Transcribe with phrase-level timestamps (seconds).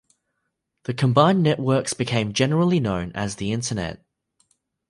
[0.85, 4.03] The combined networks became generally known as the Internet.